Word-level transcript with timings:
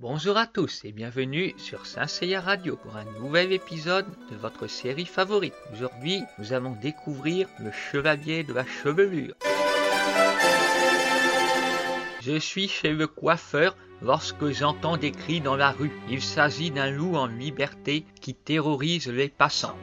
Bonjour 0.00 0.36
à 0.36 0.46
tous 0.46 0.84
et 0.84 0.90
bienvenue 0.90 1.54
sur 1.58 1.86
Saint 1.86 2.06
Radio 2.40 2.76
pour 2.76 2.96
un 2.96 3.04
nouvel 3.20 3.52
épisode 3.52 4.06
de 4.30 4.36
votre 4.36 4.66
série 4.66 5.06
favorite. 5.06 5.54
Aujourd'hui, 5.72 6.22
nous 6.38 6.52
allons 6.52 6.76
découvrir 6.82 7.48
le 7.60 7.70
chevalier 7.70 8.42
de 8.42 8.52
la 8.52 8.66
chevelure. 8.66 9.36
Je 12.22 12.38
suis 12.38 12.66
chez 12.66 12.92
le 12.92 13.06
coiffeur 13.06 13.76
lorsque 14.00 14.50
j'entends 14.50 14.96
des 14.96 15.12
cris 15.12 15.40
dans 15.40 15.56
la 15.56 15.70
rue. 15.70 15.92
Il 16.08 16.22
s'agit 16.22 16.72
d'un 16.72 16.90
loup 16.90 17.14
en 17.14 17.26
liberté 17.26 18.04
qui 18.20 18.34
terrorise 18.34 19.06
les 19.06 19.28
passants. 19.28 19.78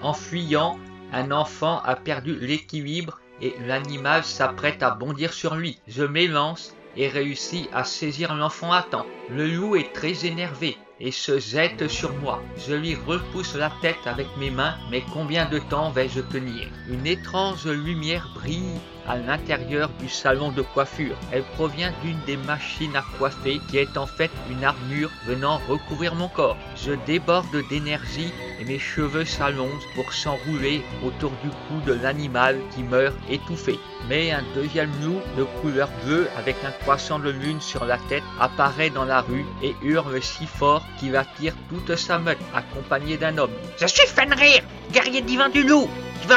En 0.00 0.14
fuyant, 0.14 0.78
un 1.12 1.30
enfant 1.30 1.80
a 1.84 1.96
perdu 1.96 2.36
l'équilibre 2.40 3.20
et 3.42 3.54
l'animal 3.66 4.24
s'apprête 4.24 4.82
à 4.82 4.90
bondir 4.90 5.32
sur 5.32 5.54
lui. 5.54 5.78
Je 5.88 6.04
m'élance 6.04 6.74
et 6.96 7.08
réussis 7.08 7.68
à 7.72 7.84
saisir 7.84 8.34
l'enfant 8.34 8.72
à 8.72 8.82
temps. 8.82 9.06
Le 9.30 9.46
loup 9.46 9.76
est 9.76 9.92
très 9.92 10.26
énervé 10.26 10.76
et 10.98 11.12
se 11.12 11.38
jette 11.38 11.88
sur 11.88 12.12
moi. 12.14 12.42
Je 12.58 12.74
lui 12.74 12.94
repousse 12.94 13.54
la 13.54 13.72
tête 13.80 14.06
avec 14.06 14.26
mes 14.38 14.50
mains, 14.50 14.74
mais 14.90 15.02
combien 15.12 15.48
de 15.48 15.58
temps 15.58 15.90
vais-je 15.90 16.20
tenir? 16.20 16.68
Une 16.88 17.06
étrange 17.06 17.66
lumière 17.66 18.28
brille 18.34 18.80
à 19.10 19.16
l'intérieur 19.16 19.90
du 19.98 20.08
salon 20.08 20.52
de 20.52 20.62
coiffure. 20.62 21.16
Elle 21.32 21.42
provient 21.42 21.92
d'une 22.04 22.20
des 22.26 22.36
machines 22.36 22.94
à 22.94 23.04
coiffer 23.18 23.60
qui 23.68 23.78
est 23.78 23.96
en 23.96 24.06
fait 24.06 24.30
une 24.48 24.62
armure 24.62 25.10
venant 25.26 25.60
recouvrir 25.68 26.14
mon 26.14 26.28
corps. 26.28 26.56
Je 26.76 26.92
déborde 27.06 27.56
d'énergie 27.68 28.32
et 28.60 28.64
mes 28.64 28.78
cheveux 28.78 29.24
s'allongent 29.24 29.88
pour 29.96 30.12
s'enrouler 30.12 30.82
autour 31.04 31.32
du 31.42 31.48
cou 31.48 31.80
de 31.86 31.92
l'animal 31.92 32.56
qui 32.72 32.84
meurt 32.84 33.16
étouffé. 33.28 33.80
Mais 34.08 34.30
un 34.30 34.44
deuxième 34.54 34.92
loup 35.02 35.20
de 35.36 35.42
couleur 35.60 35.88
bleue 36.04 36.28
avec 36.38 36.56
un 36.64 36.70
croissant 36.82 37.18
de 37.18 37.30
lune 37.30 37.60
sur 37.60 37.84
la 37.84 37.98
tête 38.08 38.22
apparaît 38.38 38.90
dans 38.90 39.04
la 39.04 39.22
rue 39.22 39.44
et 39.62 39.74
hurle 39.82 40.22
si 40.22 40.46
fort 40.46 40.86
qu'il 40.98 41.16
attire 41.16 41.54
toute 41.68 41.96
sa 41.96 42.18
meute 42.18 42.38
accompagné 42.54 43.16
d'un 43.16 43.38
homme. 43.38 43.50
Je 43.80 43.86
suis 43.86 44.06
Fenrir, 44.06 44.62
guerrier 44.92 45.20
divin 45.20 45.48
du 45.48 45.64
loup. 45.64 45.88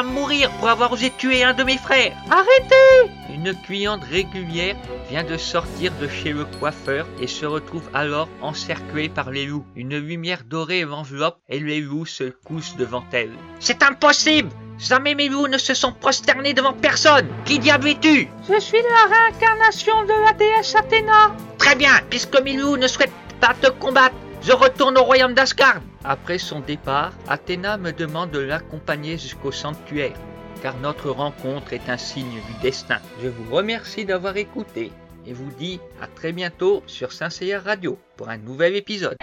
Mourir 0.00 0.50
pour 0.52 0.70
avoir 0.70 0.90
osé 0.92 1.12
tuer 1.18 1.44
un 1.44 1.52
de 1.52 1.64
mes 1.64 1.76
frères. 1.76 2.16
Arrêtez 2.30 3.12
Une 3.28 3.54
cliente 3.66 4.02
régulière 4.04 4.76
vient 5.10 5.24
de 5.24 5.36
sortir 5.36 5.92
de 6.00 6.08
chez 6.08 6.32
le 6.32 6.46
coiffeur 6.58 7.06
et 7.20 7.26
se 7.26 7.44
retrouve 7.44 7.88
alors 7.92 8.28
encerclée 8.40 9.10
par 9.10 9.30
les 9.30 9.44
loups. 9.44 9.66
Une 9.76 9.98
lumière 9.98 10.44
dorée 10.48 10.82
l'enveloppe 10.82 11.38
et 11.50 11.60
les 11.60 11.80
loups 11.80 12.06
se 12.06 12.24
couchent 12.24 12.76
devant 12.76 13.04
elle. 13.12 13.32
C'est 13.60 13.82
impossible 13.82 14.48
Jamais 14.78 15.14
mes 15.14 15.28
loups 15.28 15.46
ne 15.46 15.58
se 15.58 15.74
sont 15.74 15.92
prosternés 15.92 16.54
devant 16.54 16.72
personne. 16.72 17.28
Qui 17.44 17.58
diable 17.58 17.88
es-tu? 17.88 18.28
Je 18.48 18.58
suis 18.58 18.82
la 18.82 19.14
réincarnation 19.14 20.02
de 20.04 20.24
la 20.24 20.32
déesse 20.32 20.74
Athéna. 20.74 21.36
Très 21.58 21.76
bien, 21.76 21.92
puisque 22.10 22.40
mes 22.40 22.56
loups 22.56 22.76
ne 22.76 22.88
souhaitent 22.88 23.12
pas 23.40 23.54
te 23.60 23.70
combattre, 23.70 24.16
je 24.42 24.52
retourne 24.52 24.98
au 24.98 25.04
royaume 25.04 25.34
d'Asgard. 25.34 25.80
Après 26.04 26.38
son 26.38 26.58
départ, 26.58 27.12
Athéna 27.28 27.76
me 27.76 27.92
demande 27.92 28.32
de 28.32 28.40
l'accompagner 28.40 29.18
jusqu'au 29.18 29.52
sanctuaire, 29.52 30.16
car 30.60 30.76
notre 30.78 31.10
rencontre 31.10 31.72
est 31.72 31.88
un 31.88 31.96
signe 31.96 32.40
du 32.48 32.60
destin. 32.60 32.98
Je 33.22 33.28
vous 33.28 33.54
remercie 33.54 34.04
d'avoir 34.04 34.36
écouté 34.36 34.90
et 35.26 35.32
vous 35.32 35.50
dis 35.52 35.78
à 36.00 36.08
très 36.08 36.32
bientôt 36.32 36.82
sur 36.88 37.12
Saint 37.12 37.28
Radio 37.64 37.98
pour 38.16 38.28
un 38.28 38.38
nouvel 38.38 38.74
épisode. 38.74 39.16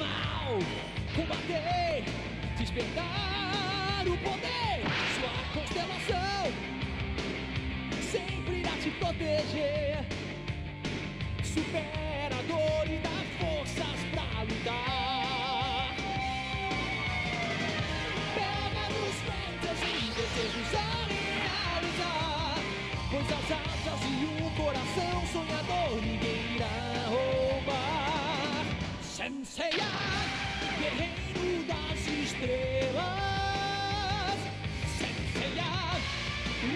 Mal 0.00 0.58
combater, 1.14 2.04
despertar 2.58 4.02
o 4.06 4.16
poder. 4.18 4.80
Sua 5.14 5.34
constelação 5.54 6.40
sempre 8.10 8.60
irá 8.60 8.72
te 8.82 8.90
proteger. 8.92 10.04
Supera 11.44 12.36
a 12.38 12.42
dor 12.42 12.86
e 12.86 12.98
dá 12.98 13.18
forças 13.38 14.00
pra 14.12 14.42
lutar. 14.42 15.94
Pega 18.34 18.84
nos 18.96 19.16
ventos 19.28 19.78
e 19.82 19.94
desejos 20.16 20.74
a 20.74 20.90
realizar. 21.44 22.54
Pois 23.10 23.28
as 23.38 23.48
asas 23.52 24.00
e 24.04 24.24
um 24.24 24.50
coração 24.62 25.09
Senseiya, 29.50 29.90
guerreiro 30.78 31.64
das 31.66 32.06
estrelas. 32.06 33.02
Senseiya, 34.96 35.74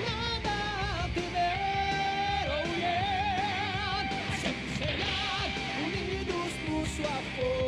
nada 0.03 0.57
a 0.99 1.09
temer. 1.15 2.51
Oh 2.51 2.67
yeah. 2.77 4.11
Senseiya, 4.41 5.15
unidos 5.87 6.53
por 6.67 6.85
sua 6.89 7.17
força. 7.37 7.64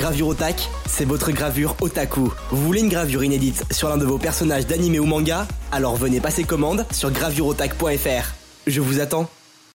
Gravure 0.00 0.28
Otak, 0.28 0.70
c'est 0.88 1.04
votre 1.04 1.30
gravure 1.30 1.76
otaku. 1.82 2.32
Vous 2.50 2.64
voulez 2.64 2.80
une 2.80 2.88
gravure 2.88 3.22
inédite 3.22 3.64
sur 3.70 3.90
l'un 3.90 3.98
de 3.98 4.06
vos 4.06 4.16
personnages 4.16 4.66
d'anime 4.66 4.98
ou 4.98 5.04
manga? 5.04 5.46
Alors 5.72 5.94
venez 5.94 6.20
passer 6.20 6.44
commande 6.44 6.86
sur 6.90 7.10
gravureotak.fr. 7.10 8.32
Je 8.66 8.80
vous 8.80 9.00
attends. 9.00 9.28